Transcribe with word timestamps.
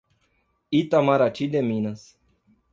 Itamarati 0.79 1.45
de 1.53 1.61
Minas 1.69 2.01